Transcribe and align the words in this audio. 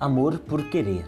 amor 0.00 0.38
por 0.38 0.64
querer. 0.64 1.04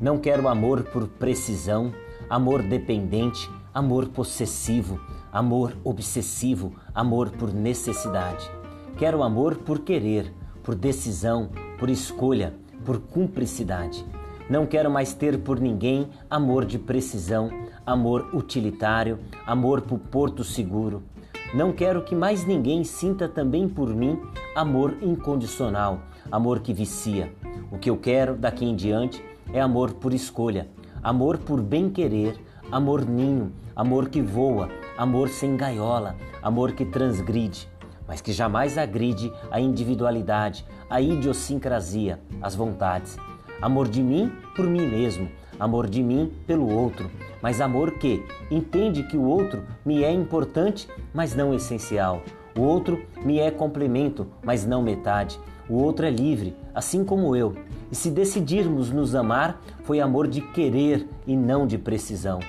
Não 0.00 0.18
quero 0.18 0.48
amor 0.48 0.82
por 0.82 1.06
precisão, 1.06 1.92
amor 2.28 2.62
dependente, 2.62 3.48
amor 3.72 4.08
possessivo, 4.08 5.00
amor 5.32 5.76
obsessivo, 5.84 6.72
amor 6.94 7.30
por 7.30 7.52
necessidade. 7.52 8.50
Quero 8.96 9.22
amor 9.22 9.56
por 9.58 9.80
querer, 9.80 10.32
por 10.64 10.74
decisão, 10.74 11.50
por 11.78 11.88
escolha, 11.88 12.54
por 12.84 12.98
cumplicidade. 12.98 14.04
Não 14.50 14.66
quero 14.66 14.90
mais 14.90 15.12
ter 15.14 15.38
por 15.38 15.60
ninguém 15.60 16.08
amor 16.28 16.64
de 16.64 16.78
precisão, 16.78 17.50
amor 17.86 18.34
utilitário, 18.34 19.18
amor 19.46 19.82
por 19.82 19.98
porto 19.98 20.42
seguro. 20.42 21.02
Não 21.54 21.72
quero 21.72 22.02
que 22.02 22.14
mais 22.14 22.44
ninguém 22.44 22.82
sinta 22.82 23.28
também 23.28 23.68
por 23.68 23.94
mim 23.94 24.20
amor 24.58 24.96
incondicional, 25.00 26.00
amor 26.32 26.58
que 26.58 26.72
vicia. 26.72 27.32
O 27.70 27.78
que 27.78 27.88
eu 27.88 27.96
quero 27.96 28.34
daqui 28.34 28.64
em 28.64 28.74
diante 28.74 29.24
é 29.52 29.60
amor 29.60 29.92
por 29.92 30.12
escolha, 30.12 30.66
amor 31.00 31.38
por 31.38 31.62
bem-querer, 31.62 32.36
amor 32.72 33.06
ninho, 33.06 33.52
amor 33.76 34.08
que 34.08 34.20
voa, 34.20 34.68
amor 34.96 35.28
sem 35.28 35.56
gaiola, 35.56 36.16
amor 36.42 36.72
que 36.72 36.84
transgride, 36.84 37.68
mas 38.04 38.20
que 38.20 38.32
jamais 38.32 38.76
agride 38.76 39.32
a 39.48 39.60
individualidade, 39.60 40.66
a 40.90 41.00
idiosincrasia, 41.00 42.18
as 42.42 42.56
vontades. 42.56 43.16
Amor 43.62 43.86
de 43.86 44.02
mim 44.02 44.32
por 44.56 44.66
mim 44.66 44.88
mesmo, 44.88 45.28
amor 45.60 45.86
de 45.88 46.02
mim 46.02 46.32
pelo 46.48 46.68
outro, 46.68 47.08
mas 47.40 47.60
amor 47.60 47.92
que 47.92 48.24
entende 48.50 49.04
que 49.04 49.16
o 49.16 49.22
outro 49.22 49.62
me 49.86 50.02
é 50.02 50.10
importante, 50.10 50.88
mas 51.14 51.32
não 51.32 51.54
essencial. 51.54 52.22
O 52.58 52.62
outro 52.62 53.00
me 53.24 53.38
é 53.38 53.52
complemento, 53.52 54.26
mas 54.42 54.66
não 54.66 54.82
metade. 54.82 55.38
O 55.68 55.74
outro 55.74 56.04
é 56.04 56.10
livre, 56.10 56.56
assim 56.74 57.04
como 57.04 57.36
eu. 57.36 57.54
E 57.88 57.94
se 57.94 58.10
decidirmos 58.10 58.90
nos 58.90 59.14
amar, 59.14 59.62
foi 59.84 60.00
amor 60.00 60.26
de 60.26 60.40
querer 60.40 61.08
e 61.24 61.36
não 61.36 61.68
de 61.68 61.78
precisão. 61.78 62.40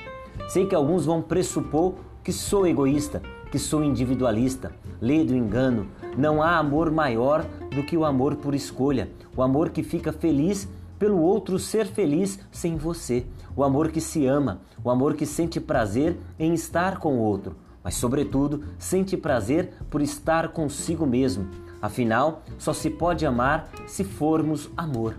Sei 0.47 0.65
que 0.65 0.73
alguns 0.73 1.05
vão 1.05 1.21
pressupor 1.21 1.93
que 2.23 2.33
sou 2.33 2.65
egoísta, 2.65 3.21
que 3.51 3.59
sou 3.59 3.83
individualista. 3.83 4.71
Lê 4.99 5.23
do 5.23 5.35
engano. 5.35 5.85
Não 6.17 6.41
há 6.41 6.57
amor 6.57 6.89
maior 6.89 7.45
do 7.69 7.83
que 7.83 7.95
o 7.95 8.03
amor 8.03 8.37
por 8.37 8.55
escolha, 8.55 9.11
o 9.37 9.43
amor 9.43 9.69
que 9.69 9.83
fica 9.83 10.11
feliz 10.11 10.67
pelo 10.97 11.21
outro 11.21 11.59
ser 11.59 11.85
feliz 11.85 12.39
sem 12.51 12.75
você, 12.75 13.27
o 13.55 13.63
amor 13.63 13.91
que 13.91 14.01
se 14.01 14.25
ama, 14.25 14.59
o 14.83 14.89
amor 14.89 15.13
que 15.13 15.25
sente 15.25 15.59
prazer 15.59 16.17
em 16.39 16.53
estar 16.53 16.97
com 16.97 17.13
o 17.13 17.21
outro, 17.21 17.55
mas, 17.83 17.95
sobretudo, 17.95 18.63
sente 18.77 19.15
prazer 19.15 19.73
por 19.89 20.01
estar 20.01 20.49
consigo 20.49 21.05
mesmo. 21.05 21.47
Afinal, 21.81 22.43
só 22.57 22.73
se 22.73 22.89
pode 22.89 23.25
amar 23.25 23.69
se 23.87 24.03
formos 24.03 24.69
amor. 24.75 25.15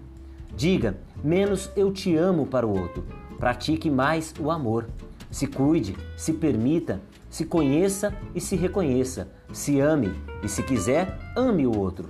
Diga 0.55 0.99
menos 1.23 1.71
eu 1.75 1.93
te 1.93 2.15
amo 2.17 2.47
para 2.47 2.67
o 2.67 2.79
outro. 2.79 3.05
Pratique 3.39 3.91
mais 3.91 4.35
o 4.39 4.51
amor. 4.51 4.89
Se 5.31 5.47
cuide, 5.47 5.97
se 6.17 6.33
permita, 6.33 7.01
se 7.31 7.47
conheça 7.47 8.15
e 8.35 8.41
se 8.41 8.57
reconheça. 8.57 9.29
Se 9.53 9.81
ame 9.81 10.13
e, 10.43 10.49
se 10.49 10.63
quiser, 10.63 11.19
ame 11.37 11.67
o 11.67 11.77
outro. 11.77 12.09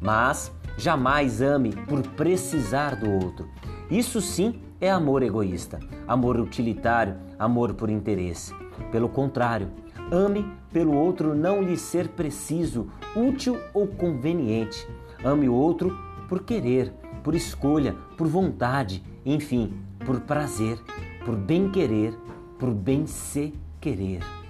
Mas 0.00 0.50
jamais 0.76 1.40
ame 1.40 1.72
por 1.72 2.02
precisar 2.02 2.96
do 2.96 3.08
outro. 3.08 3.48
Isso 3.90 4.20
sim 4.20 4.60
é 4.80 4.90
amor 4.90 5.22
egoísta, 5.22 5.78
amor 6.08 6.40
utilitário, 6.40 7.14
amor 7.38 7.74
por 7.74 7.88
interesse. 7.88 8.52
Pelo 8.90 9.08
contrário, 9.08 9.70
ame 10.12 10.46
pelo 10.70 10.94
outro 10.94 11.34
não 11.34 11.62
lhe 11.62 11.76
ser 11.76 12.08
preciso, 12.08 12.88
útil 13.16 13.58
ou 13.72 13.86
conveniente. 13.86 14.86
Ame 15.24 15.48
o 15.48 15.54
outro 15.54 15.96
por 16.28 16.44
querer, 16.44 16.92
por 17.24 17.34
escolha, 17.34 17.96
por 18.16 18.26
vontade, 18.26 19.02
enfim, 19.24 19.72
por 20.04 20.20
prazer, 20.20 20.78
por 21.24 21.34
bem 21.34 21.70
querer, 21.70 22.14
por 22.58 22.72
bem 22.72 23.06
se 23.06 23.54
querer. 23.80 24.41